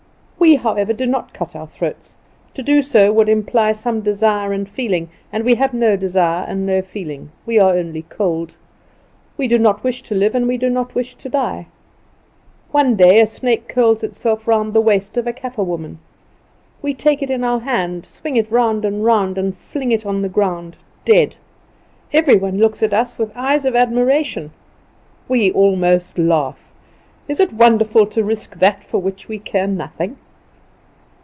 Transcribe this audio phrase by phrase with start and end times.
[0.51, 2.15] We, however, do not cut our throats.
[2.55, 6.65] To do so would imply some desire and feeling, and we have no desire and
[6.65, 8.55] no feeling; we are only cold.
[9.37, 11.67] We do not wish to live, and we do not wish to die.
[12.71, 15.99] One day a snake curls itself round the waist of a Kaffer woman.
[16.81, 20.23] We take it in our hand, swing it round and round, and fling it on
[20.23, 20.75] the ground
[21.05, 21.35] dead.
[22.11, 24.51] Every one looks at us with eyes of admiration.
[25.29, 26.71] We almost laugh.
[27.27, 30.17] Is it wonderful to risk that for which we care nothing?